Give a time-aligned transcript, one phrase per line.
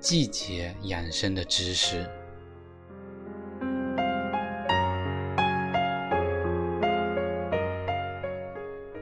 [0.00, 2.08] 季节养生的知识。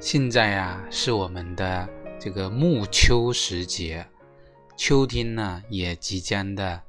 [0.00, 1.86] 现在啊，是我们的
[2.18, 4.06] 这个暮秋时节，
[4.76, 6.80] 秋天呢也即将的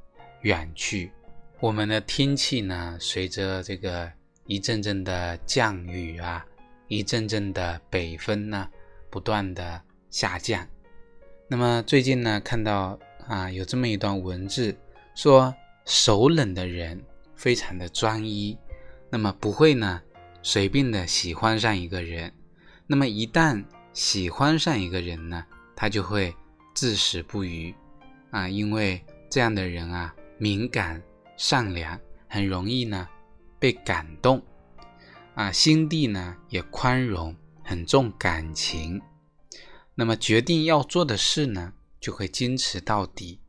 [0.41, 1.11] 远去。
[1.59, 4.09] 我们的天气呢，随着这个
[4.45, 6.45] 一阵阵的降雨啊，
[6.87, 8.69] 一阵阵的北风呢，
[9.09, 10.65] 不断的下降。
[11.49, 12.97] 那么最近呢，看到。
[13.27, 14.75] 啊，有这么一段文字
[15.13, 15.53] 说，
[15.85, 17.03] 手冷的人
[17.35, 18.57] 非常的专一，
[19.09, 20.01] 那么不会呢
[20.41, 22.31] 随便的喜欢上一个人，
[22.87, 26.33] 那么一旦喜欢上一个人呢，他就会
[26.73, 27.75] 至死不渝
[28.31, 31.01] 啊，因为这样的人啊敏感
[31.35, 33.07] 善良，很容易呢
[33.59, 34.41] 被感动
[35.35, 39.01] 啊，心地呢也宽容，很重感情，
[39.95, 41.73] 那么决定要做的事呢。
[41.99, 43.39] 就会坚持到底，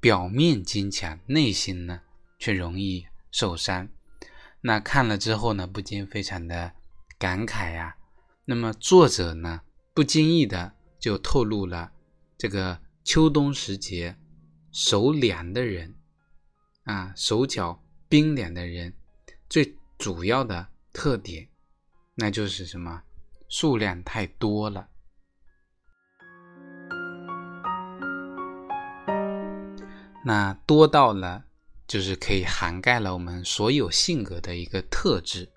[0.00, 2.00] 表面坚强，内心呢
[2.38, 3.88] 却容易受伤。
[4.62, 6.72] 那看了之后呢，不禁非常的
[7.18, 7.96] 感慨呀。
[8.44, 9.62] 那么作者呢，
[9.94, 11.92] 不经意的就透露了
[12.36, 14.16] 这个秋冬时节
[14.72, 15.94] 手凉的人
[16.84, 18.92] 啊，手脚冰凉的人
[19.48, 21.48] 最主要的特点，
[22.14, 23.02] 那就是什么？
[23.48, 24.88] 数量太多了。
[30.24, 31.44] 那多到了，
[31.86, 35.50] 就是可以涵盖了我们所有性格的一个特质。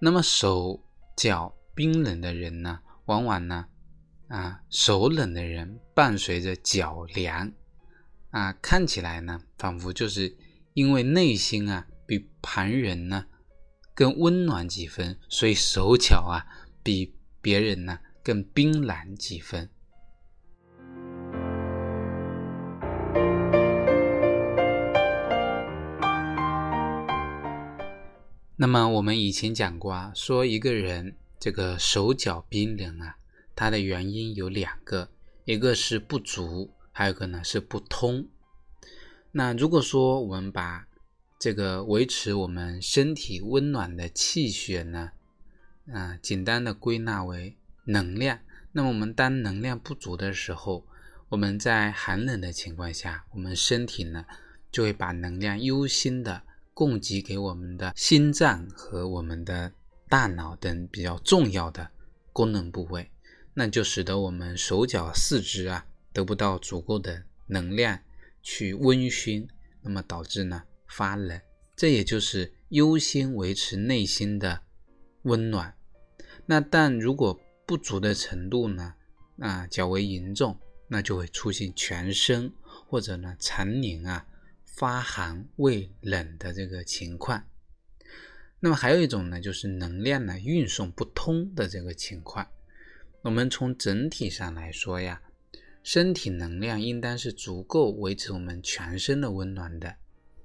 [0.00, 0.84] 那么手
[1.16, 3.66] 脚冰冷的人呢，往往呢，
[4.28, 7.52] 啊，手冷的人伴随着脚凉，
[8.30, 10.36] 啊，看起来呢，仿佛就是
[10.74, 13.26] 因为内心啊比旁人呢
[13.94, 16.44] 更温暖几分，所以手脚啊
[16.82, 19.70] 比别人呢更冰冷几分。
[28.56, 33.16] 那么我们以前讲过啊，说一个人这个手脚冰冷啊，
[33.56, 35.10] 它的原因有两个，
[35.44, 38.28] 一个是不足，还有一个呢是不通。
[39.32, 40.86] 那如果说我们把
[41.40, 45.10] 这个维持我们身体温暖的气血呢，
[45.92, 48.38] 啊，简单的归纳为能量。
[48.70, 50.86] 那么我们当能量不足的时候，
[51.28, 54.24] 我们在寒冷的情况下，我们身体呢
[54.70, 56.44] 就会把能量优先的。
[56.74, 59.72] 供给给我们的心脏和我们的
[60.08, 61.88] 大脑等比较重要的
[62.32, 63.10] 功能部位，
[63.54, 67.98] 那就使得我们手脚四肢啊得不到足够的能量
[68.42, 69.48] 去温煦，
[69.80, 71.40] 那么导致呢发冷。
[71.76, 74.62] 这也就是优先维持内心的
[75.22, 75.74] 温暖。
[76.46, 78.94] 那但如果不足的程度呢
[79.38, 80.58] 啊较为严重，
[80.88, 84.26] 那就会出现全身或者呢常年啊。
[84.76, 87.44] 发寒未冷的这个情况，
[88.58, 92.48] 那么还有一种呢，就是能量呢运送不通的这个情况。
[93.22, 95.22] 我们从整体上来说呀，
[95.84, 99.94] 身体能量应当是足够维持我们全身的温暖的，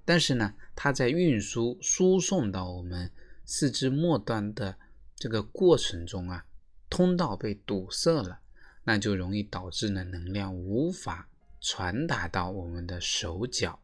[0.05, 3.09] 但是呢，它在运输输送到我们
[3.45, 4.77] 四肢末端的
[5.15, 6.45] 这个过程中啊，
[6.87, 8.39] 通道被堵塞了，
[8.83, 11.27] 那就容易导致呢能量无法
[11.59, 13.81] 传达到我们的手脚。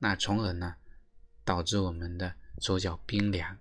[0.00, 0.76] 那从而呢，
[1.44, 3.58] 导致我们的手脚冰凉。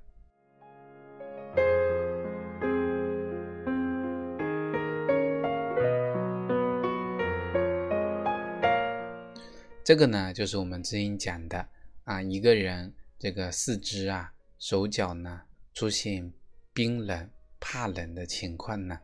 [9.83, 11.67] 这个呢，就是我们之前讲的
[12.03, 15.41] 啊，一个人这个四肢啊、手脚呢
[15.73, 16.31] 出现
[16.71, 17.27] 冰冷、
[17.59, 18.99] 怕冷的情况呢，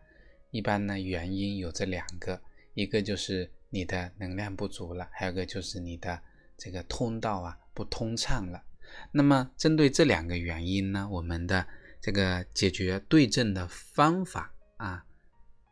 [0.51, 2.39] 一般呢原因有这两个，
[2.75, 6.21] 一个就是你的能量不足了，还有一个就是你的。
[6.57, 8.63] 这个通道啊不通畅了，
[9.11, 11.65] 那么针对这两个原因呢，我们的
[12.01, 15.05] 这个解决对症的方法啊，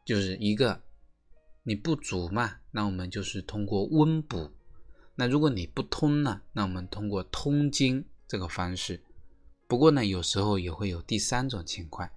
[0.06, 0.82] 就是一个
[1.64, 4.52] 你不足嘛，那我们就是通过温补；
[5.16, 9.02] 那如果你不通呢，那我们通过通经这个方式。
[9.68, 12.10] 不过呢，有时候也会有第三种情况，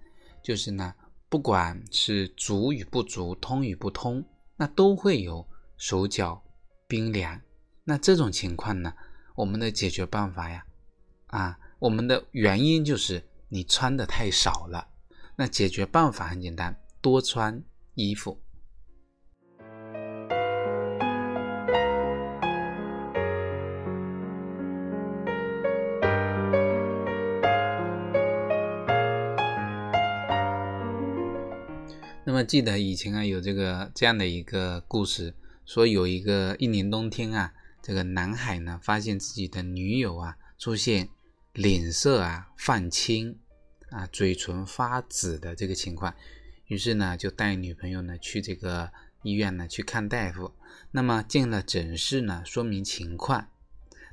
[0.43, 0.95] 就是呢，
[1.29, 4.25] 不管是足与不足，通与不通，
[4.57, 5.47] 那都会有
[5.77, 6.43] 手脚
[6.89, 7.41] 冰凉。
[7.87, 8.95] 那这种情况呢，
[9.35, 10.65] 我们的解决办法呀，
[11.27, 14.89] 啊，我们的原因就是你穿的太少了。
[15.37, 18.41] 那解决办法很简单，多穿衣服。
[32.25, 35.35] 那么记得以前啊，有这个这样的一个故事，
[35.67, 37.53] 说有一个一年冬天啊，
[37.85, 41.11] 这个男孩呢发现自己的女友啊出现
[41.53, 43.39] 脸色啊泛青
[43.91, 46.15] 啊，嘴唇发紫的这个情况，
[46.69, 48.91] 于是呢就带女朋友呢去这个
[49.23, 50.51] 医院呢去看大夫。
[50.93, 53.51] 那么进了诊室呢，说明情况，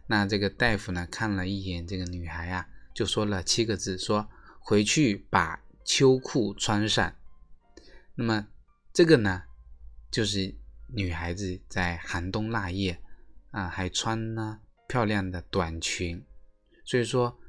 [0.08, 4.28] 那这个大夫呢看了一眼这个女孩啊，就说了七个字，说
[4.60, 7.16] 回去把秋裤穿上。
[8.16, 8.48] 那么，
[8.92, 9.44] 这个呢，
[10.12, 10.54] 就是
[10.88, 13.00] 女孩子在寒冬腊月
[13.52, 16.26] 啊，还穿呢漂亮的短裙。
[16.84, 17.40] 所以说，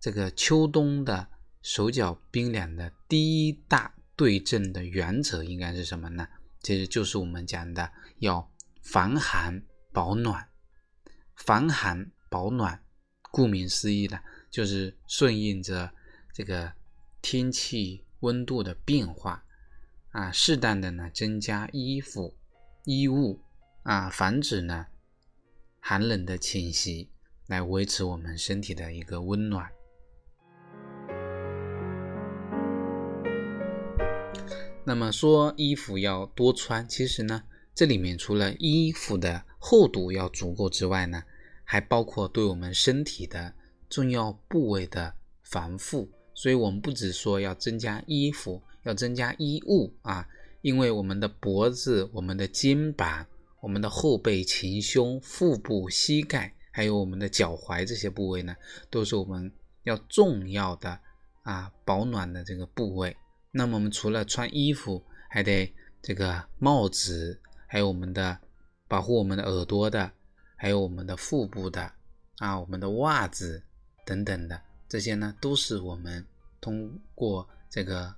[0.00, 1.28] 这个秋冬的
[1.62, 6.26] 手脚冰凉的第一大对症的原则应该是什么呢？
[6.60, 8.50] 其实就是我们讲的要
[8.82, 9.62] 防寒
[9.92, 10.48] 保暖。
[11.36, 12.82] 防寒保暖，
[13.30, 14.20] 顾名思义的，
[14.50, 15.92] 就是顺应着
[16.34, 16.72] 这个
[17.22, 19.44] 天气温度的变化。
[20.10, 22.36] 啊，适当的呢增加衣服、
[22.84, 23.40] 衣物
[23.84, 24.86] 啊，防止呢
[25.80, 27.08] 寒冷的侵袭，
[27.46, 29.68] 来维持我们身体的一个温暖。
[34.84, 37.42] 那么说衣服要多穿，其实呢，
[37.74, 41.22] 这里面除了衣服的厚度要足够之外呢，
[41.64, 43.54] 还包括对我们身体的
[43.88, 46.10] 重要部位的防护。
[46.34, 48.62] 所以，我们不只说要增加衣服。
[48.84, 50.26] 要增加衣物啊，
[50.62, 53.26] 因为我们的脖子、我们的肩膀、
[53.60, 58.56] 我们的后背、前胸、腹部、膝盖，还有我们的脚踝这些部位呢，
[58.90, 59.52] 都是我们
[59.84, 60.98] 要重要的
[61.42, 63.16] 啊保暖的这个部位。
[63.50, 65.72] 那么我们除了穿衣服，还得
[66.02, 68.38] 这个帽子，还有我们的
[68.86, 70.10] 保护我们的耳朵的，
[70.56, 71.92] 还有我们的腹部的
[72.38, 73.62] 啊，我们的袜子
[74.04, 76.24] 等等的这些呢，都是我们
[76.60, 78.14] 通过这个。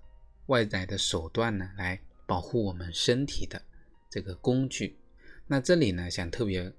[0.47, 3.63] 外在的手段呢，来保护我们身体的
[4.11, 4.99] 这个工具。
[5.53, 6.73] 那这里呢，想特别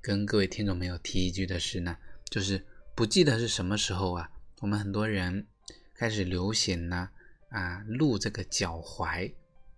[0.00, 1.96] 跟各位听众朋友提一句的是呢，
[2.28, 4.28] 就是不记得是什么时候啊，
[4.58, 5.46] 我们很多人
[5.94, 7.08] 开始流行呢
[7.50, 9.32] 啊露这个脚踝，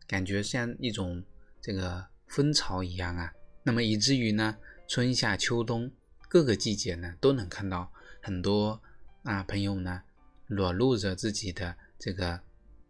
[0.07, 1.23] 感觉像一种
[1.61, 3.31] 这个风潮一样啊。
[3.65, 4.57] 那么以至于呢，
[4.89, 5.93] 春夏秋冬
[6.27, 7.93] 各个季节呢，都能看到
[8.23, 8.81] 很多
[9.25, 10.01] 啊朋友呢
[10.47, 12.41] 裸露着自己的这个。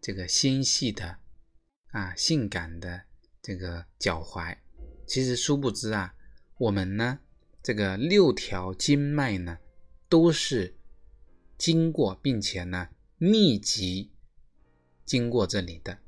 [0.00, 1.19] 这个纤细的
[1.90, 3.02] 啊，性感的
[3.43, 4.56] 这个脚踝，
[5.08, 6.14] 其实殊不知啊，
[6.58, 7.19] 我们呢，
[7.62, 9.58] 这个六条经脉呢，
[10.08, 10.76] 都是
[11.56, 14.12] 经过并且呢，密集
[15.05, 15.99] 经过这里的。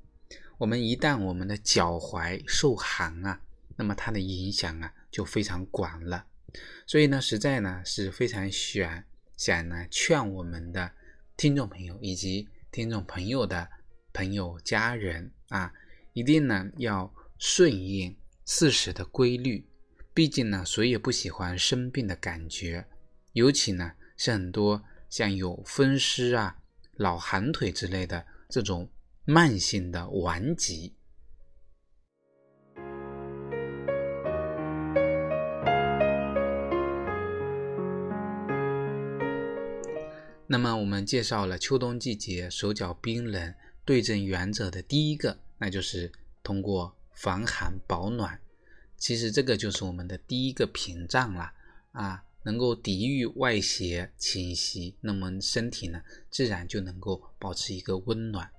[0.59, 3.41] 我们一旦我们的脚踝受寒啊，
[3.77, 6.27] 那么它的影响啊，就非常广了。
[6.87, 9.03] 所以呢，实在呢是非常想
[9.37, 10.93] 想呢，劝我们的
[11.37, 13.69] 听众朋友以及听众朋友的。
[14.13, 15.73] 朋友、家人啊，
[16.15, 19.67] 一定呢要顺应四时的规律。
[20.13, 22.87] 毕竟呢，谁也不喜欢生病的感觉，
[23.33, 26.57] 尤其呢是很多像有风湿啊、
[26.97, 28.89] 老寒腿之类的这种
[29.25, 30.95] 慢性的顽疾。
[40.47, 43.55] 那么我们介绍了秋冬季节手脚冰冷。
[43.83, 46.13] 对症原则的第一个，那就是
[46.45, 48.41] 通过防寒保暖。
[48.97, 51.53] 其实这个就是我们的第一个屏障了
[51.93, 58.51] 啊，能够抵御外邪侵袭，那么身体呢自然就能够保持一个温暖。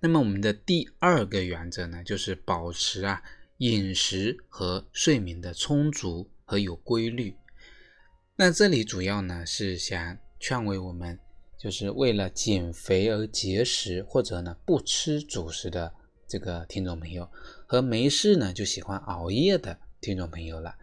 [0.00, 3.22] 那么我们的第二个原则呢，就是保持啊
[3.58, 7.36] 饮食和睡眠的充足和有规律。
[8.36, 11.18] 那这里主要呢是想劝慰我们。
[11.62, 15.92] 就是为了减肥而节食，或者呢不吃主食的
[16.30, 17.28] 这个听众朋友，
[17.66, 20.76] 和没事呢就喜欢熬夜的听众朋友了。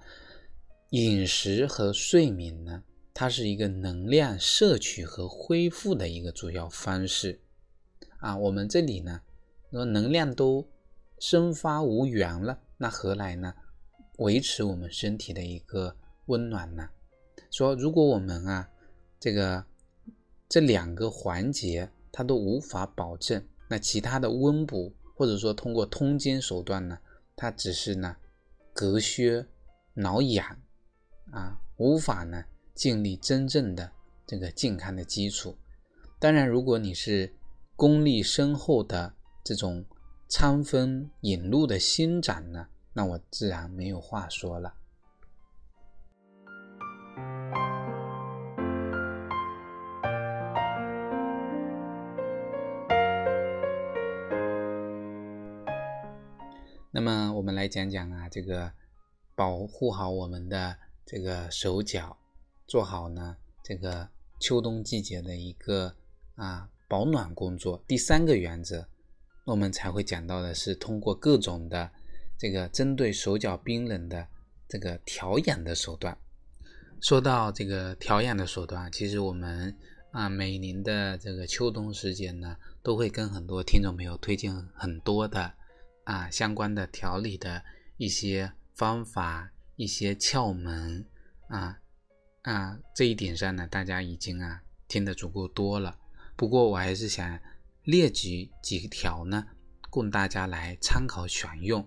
[0.90, 7.40] 饮食和睡眠呢，它是一个能量摄取和恢复的一个主要方式
[8.18, 8.36] 啊。
[8.36, 9.22] 我们这里呢，
[9.72, 10.68] 说能量都
[11.18, 13.54] 生发无源了，那何来呢
[14.18, 16.90] 维持我们身体的一个温暖呢？
[17.50, 18.70] 说如果我们啊
[19.18, 19.64] 这个。
[20.50, 27.00] 这两个环节它都无法保证，那其他的温补或者说通过通奸手段呢，
[27.36, 28.16] 他只是呢
[28.72, 29.48] 隔靴
[29.96, 30.62] 挠痒
[31.32, 32.46] 啊，无法呢
[32.76, 33.92] 建立真正的
[34.28, 35.58] 这个健康的基础。
[36.20, 37.34] 当然，如果你是
[37.76, 39.12] 功力深厚的
[39.44, 39.84] 这种
[40.30, 44.76] 餐风引路的心长呢，那我自然没有话说了。
[57.48, 58.70] 我们来讲讲啊，这个
[59.34, 62.18] 保护好我们的这个手脚，
[62.68, 64.06] 做好呢这个
[64.42, 65.96] 秋冬季节的一个
[66.36, 67.82] 啊保暖工作。
[67.88, 68.86] 第三个原则，
[69.46, 71.90] 我们才会讲到的是通过各种的
[72.38, 74.28] 这个针对手脚冰冷的
[74.68, 76.18] 这个调养的手段。
[77.00, 79.74] 说到这个调养的手段，其实我们
[80.12, 85.54] 啊每年的这个秋冬时节呢，都会跟很多听众朋友推荐很多的。
[86.08, 87.66] 啊，相关的调理的
[87.98, 91.06] 一些方法、一些窍门
[91.50, 91.80] 啊
[92.44, 96.00] 啊，这一点上呢，大家已经啊听得足够多了。
[96.38, 97.38] 不过我还是想
[97.84, 99.48] 列举几条呢，
[99.90, 101.86] 供大家来参考选用。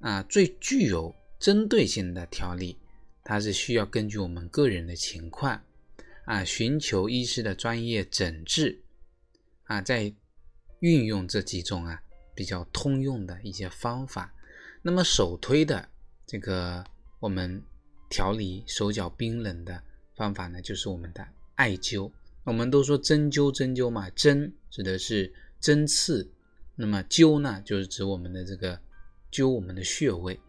[0.00, 2.76] 啊，最具有针对性的调理，
[3.22, 5.62] 它是需要根据我们个人的情况
[6.24, 8.82] 啊，寻求医师的专业诊治
[9.66, 10.12] 啊，在
[10.80, 12.02] 运用这几种啊。
[12.34, 14.34] 比较通用的一些方法，
[14.82, 15.88] 那么首推的
[16.26, 16.84] 这个
[17.20, 17.62] 我们
[18.08, 19.82] 调理手脚冰冷的
[20.14, 22.10] 方法呢，就是我们的艾灸。
[22.44, 26.28] 我们都说针灸，针灸嘛，针指的是针刺，
[26.74, 28.80] 那么灸呢，就是指我们的这个
[29.30, 30.40] 灸我们的穴位。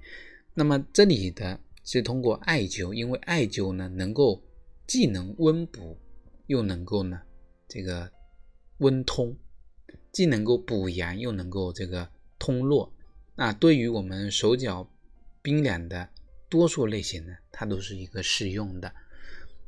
[0.56, 4.42] 那么这里的是通过艾灸，因为艾灸呢，能够
[4.88, 5.98] 既能温补，
[6.48, 7.22] 又能够呢
[7.68, 8.12] 这个
[8.80, 9.36] 温通。
[10.13, 12.08] 既能够补阳，又能够这个
[12.39, 12.93] 通络，
[13.36, 14.88] 那对于我们手脚
[15.41, 16.08] 冰凉的
[16.48, 18.93] 多数类型呢，它都是一个适用的。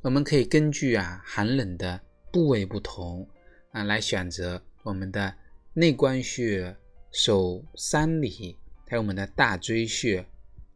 [0.02, 2.00] 我们可以根据啊寒冷的
[2.32, 3.28] 部位不同
[3.72, 5.36] 啊，来选择我们的
[5.74, 6.78] 内关穴、
[7.12, 8.56] 手三里，
[8.88, 10.24] 还有我们的大椎穴、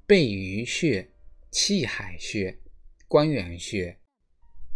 [0.08, 1.08] 背俞穴、
[1.52, 2.58] 气海穴、
[3.08, 3.96] 关元穴、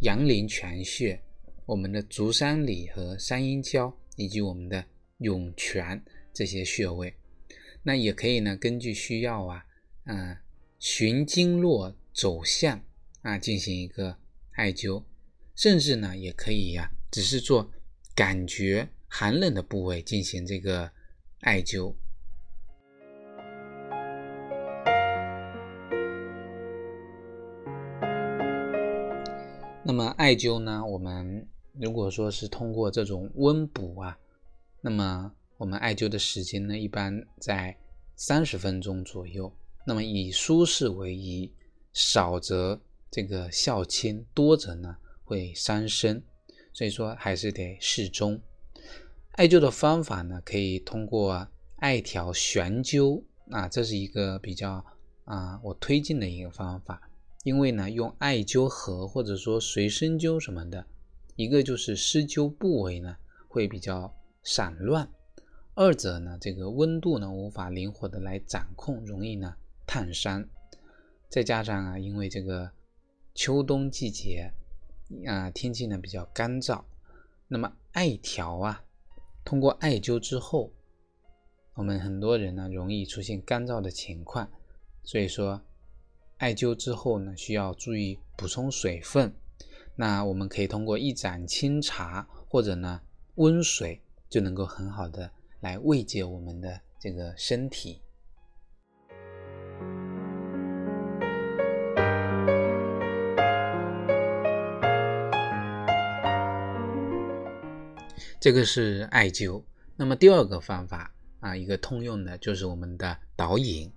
[0.02, 1.20] 阳陵泉穴，
[1.66, 3.92] 我们的足三里和三阴交。
[4.16, 4.86] 以及我们的
[5.18, 6.04] 涌泉
[6.34, 7.16] 这些穴位，
[7.84, 9.66] 那也可以呢，根据需要啊，
[10.06, 10.38] 嗯，
[10.80, 12.84] 循经络走向
[13.22, 14.18] 啊进行一个
[14.52, 15.04] 艾灸，
[15.56, 17.72] 甚至呢也可以呀，只是做
[18.16, 20.92] 感觉寒冷的部位进行这个
[21.40, 21.96] 艾灸。
[29.86, 31.48] 那么艾灸呢，我们。
[31.80, 34.16] 如果说是通过这种温补啊，
[34.82, 37.76] 那么我们艾灸的时间呢，一般在
[38.16, 39.52] 三十分钟左右。
[39.86, 41.52] 那么以舒适为宜，
[41.92, 46.24] 少则这个效轻，多则呢会伤身，
[46.72, 48.40] 所以说还是得适中。
[49.32, 54.86] 艾灸的方法呢，可以通过艾条悬灸啊，这是一个比较
[55.26, 57.02] 啊我推荐的一个方法，
[57.44, 60.86] 因为呢用艾灸盒或者说随身灸什么的。
[61.36, 64.14] 一个就是施灸部位呢会比较
[64.44, 65.10] 散乱，
[65.74, 69.56] 二者呢这个温度呢无法灵活的来掌控，容易呢
[69.88, 70.48] 烫伤。
[71.30, 72.72] 再加上啊，因为这个
[73.34, 74.52] 秋冬季节
[75.26, 76.84] 啊天气呢比较干燥，
[77.48, 78.84] 那么艾条啊
[79.44, 80.72] 通过艾灸之后，
[81.74, 84.48] 我们很多人呢容易出现干燥的情况，
[85.04, 85.60] 所以说
[86.38, 89.34] 艾灸之后呢需要注意补充水分。
[89.96, 93.00] 那我们可以通过一盏清茶或者呢
[93.36, 98.02] 温水，就能够很好的来慰藉我们的这个身体。
[108.40, 109.64] 这个是艾灸。
[109.96, 113.92] 那么第二个方法啊，一个通用的就是我们的导引。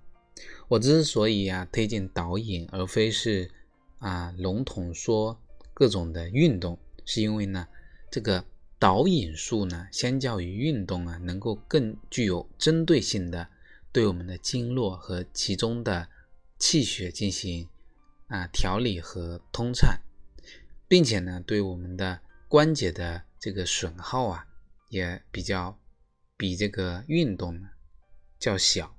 [0.67, 3.49] 我之所以啊推荐导引，而非是
[3.97, 5.39] 啊笼统说。
[5.77, 7.67] 各种的运动，是因为呢，
[8.09, 8.43] 这个
[8.79, 13.47] 导引术呢，相较于运动啊，能够更具有针对性的
[13.91, 16.09] 对我们的经络和其中的
[16.57, 17.69] 气血进行
[18.25, 19.99] 啊调理和通畅，
[20.87, 24.47] 并且呢，对我们的关节的这个损耗啊，
[24.89, 25.77] 也比较
[26.35, 27.69] 比这个运动呢
[28.39, 28.97] 较小。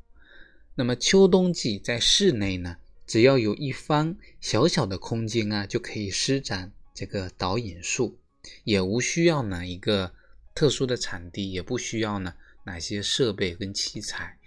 [0.77, 2.77] 那么秋冬季在室内呢？
[3.09, 8.19] 只要有一方小小的空间啊，就可以施展这个导引术，
[8.65, 10.13] 也无需要呢一个
[10.55, 12.35] 特殊的场地，也不需要呢
[12.65, 14.39] 哪些设备跟器材。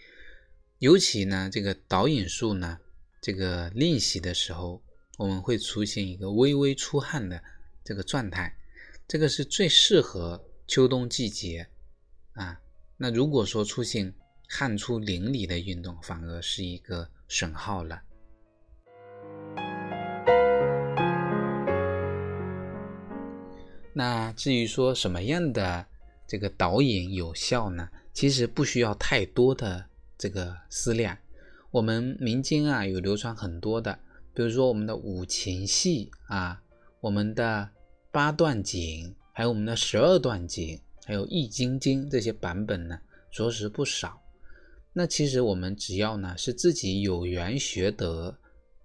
[0.78, 2.78] 尤其呢，这个导引术呢，
[3.20, 4.84] 这个练习的时候，
[5.18, 7.44] 我们会出现一个微微出汗的
[7.84, 8.56] 这个状态，
[9.08, 11.68] 这个是最适合秋冬季节
[12.34, 12.62] 啊。
[12.98, 14.14] 那如果说出现
[14.48, 18.04] 汗出淋漓的运动，反而是一个损耗了。
[23.94, 25.86] 那至于说什么样的
[26.28, 27.90] 这个导引有效呢？
[28.14, 29.86] 其实不需要太多的
[30.18, 31.18] 这个思量。
[31.72, 33.98] 我们民间啊有流传很多的，
[34.34, 36.62] 比如说我们的五禽戏啊，
[37.00, 37.70] 我们的
[38.12, 43.00] 八段锦，还有我们的十二段锦，还有易筋经这些版本呢，
[43.32, 44.22] 着实不少。
[44.94, 48.38] 那其实我们只要呢是自己有缘学得，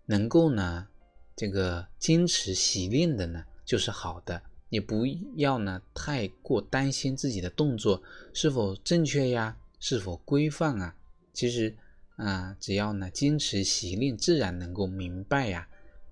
[0.07, 0.87] 能够呢
[1.35, 4.41] 这个坚持习练的呢，就是好的。
[4.69, 5.05] 也不
[5.37, 10.97] 要呢太过担心自己的动作是否正确呀，是否规范啊。
[11.33, 11.77] 其实
[12.17, 15.69] 啊，只要呢坚持习练，自然能够明白呀，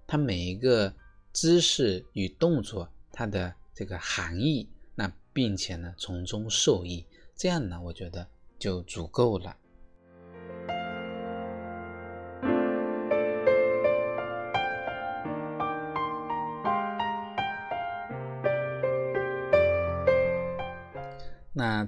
[0.06, 0.94] 它每一个
[1.32, 9.56] 姿势与动作它的这个含义，那并且呢从中受益，这样呢我觉得就足够了。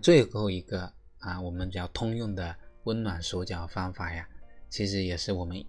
[0.00, 4.28] 最后一个啊，我们比较通用的温暖手脚方法呀，
[4.68, 5.64] 其实也是我们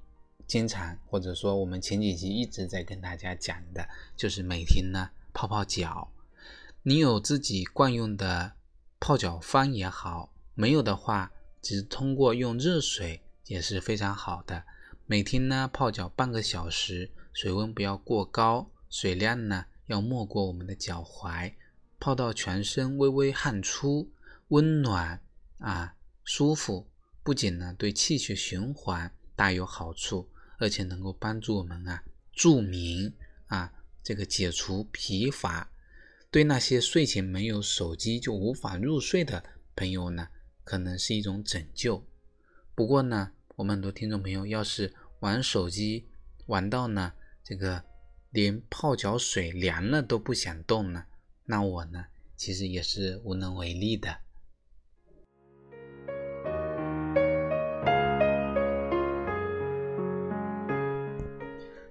[0.45, 6.11] 经常或者说我们前几集一直在跟大家讲的，就是每天呢泡泡脚。
[6.83, 8.53] 你有自己惯用的
[8.99, 11.31] 泡脚方也好，没有的话，
[11.61, 14.63] 只通过用热水也是非常好的。
[15.05, 21.53] 每天呢泡脚半个小时，水温不要过高，水量呢要没过我们的脚踝。
[21.99, 24.09] 泡到全身微微汗出，
[24.49, 25.21] 温暖
[25.57, 26.87] 啊，舒服，
[27.21, 33.13] 不仅呢对气血循环大有好处，而且能够帮助我们啊助眠
[33.47, 35.69] 啊，这个解除疲乏。
[36.29, 39.43] 对那些睡前没有手机就无法入睡的
[39.75, 40.27] 朋友呢，
[40.63, 42.05] 可能是一种拯救。
[42.75, 46.07] 不过呢，我们很多听众朋友要是玩手机
[46.45, 47.83] 玩到呢这个
[48.29, 51.05] 连泡脚水凉了都不想动呢。
[51.45, 52.05] 那我呢，
[52.35, 54.19] 其实也是无能为力的。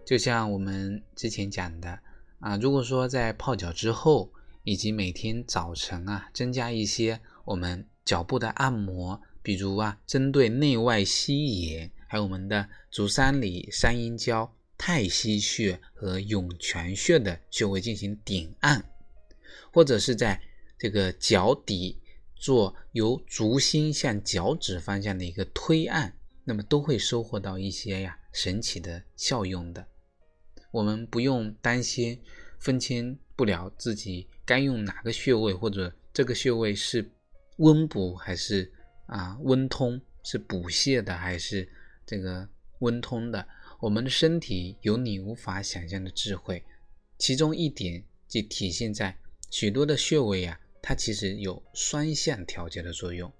[0.06, 1.98] 就像我们之前讲的
[2.38, 18.84] 啊，如果说在泡脚之后，以及每天早晨啊，增加一些我们脚部的按摩，比如啊，针对内外膝眼，还有我们的足三里、三阴交、太溪穴和涌泉穴的穴位进行点按。
[19.72, 20.40] 或者是在
[20.78, 22.00] 这个脚底
[22.36, 29.84] 做由足心向脚趾方向的一个推按，那么都会收获到一些呀神奇的效用的。
[30.76, 32.20] 我们不用担心
[32.58, 37.10] 分清不了自己该用哪个穴位，或者这个穴位是
[37.56, 38.70] 温补还是
[39.06, 41.66] 啊温通，是补泻的还是
[42.04, 42.46] 这个
[42.80, 43.48] 温通的。
[43.80, 46.62] 我们的身体有你无法想象的智慧，
[47.16, 49.16] 其中一点就体现在。
[49.50, 53.32] 许多的穴位啊，它其实有双向调节的作用。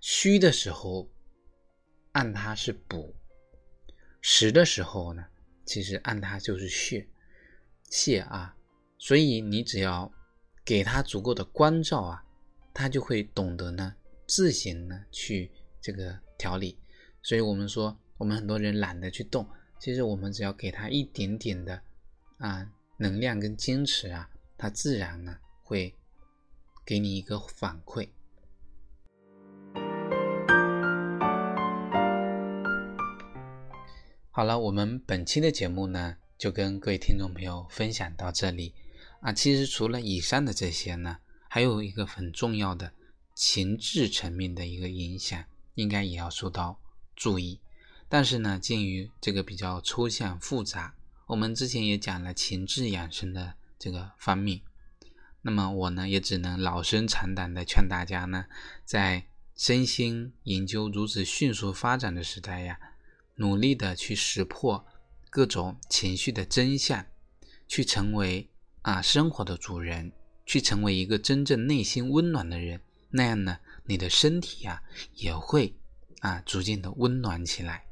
[0.00, 1.10] 虚的时候
[2.12, 3.14] 按它是补，
[4.22, 5.26] 实的时候呢，
[5.64, 7.06] 其实按它就是泻
[7.90, 8.56] 泻啊。
[8.98, 10.12] 所以你只要
[10.64, 12.24] 给它足够的关照啊，
[12.72, 13.96] 它就会懂得呢
[14.26, 16.78] 自行呢去这个调理。
[17.22, 19.48] 所以我们说，我们很多人懒得去动，
[19.80, 21.82] 其实我们只要给它一点点的
[22.38, 24.28] 啊能量跟坚持啊。
[24.56, 25.92] 它自然呢会
[26.86, 28.08] 给你一个反馈。
[34.34, 38.74] 好了，我们本期的节目呢就跟各位听众朋友分享到这里
[39.20, 39.30] 啊。
[39.30, 41.18] 其实除了以上的这些呢，
[41.50, 42.94] 还有一个很重要的
[43.34, 46.80] 情志层面的一个影响，应该也要受到
[47.14, 47.60] 注意。
[48.08, 50.94] 但是呢，鉴于这个比较抽象复杂，
[51.26, 53.56] 我们之前也讲了情志养生的。
[53.78, 54.62] 这个方面，
[55.42, 58.46] 那么我呢也只能老生常谈的劝大家呢，
[58.84, 62.78] 在身心研究如此迅速发展的时代呀，
[63.42, 64.86] 努力的去识破
[65.28, 67.04] 各种情绪的真相，
[67.66, 68.48] 去成为
[68.82, 70.12] 啊生活的主人，
[70.46, 74.80] 去成为一个真正内心温暖的人，那样呢，你的身体呀
[75.14, 75.74] 也会
[76.20, 77.84] 啊逐渐的温暖起来。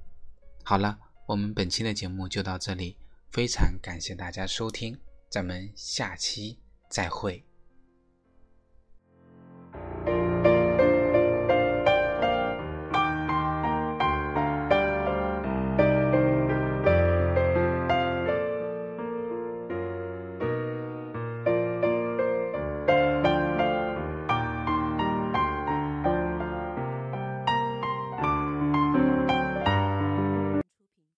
[0.63, 2.97] 好了，我们本期的节目就到这里，
[3.33, 4.97] 非常感谢大家收听。
[5.29, 7.50] 咱们下期再会。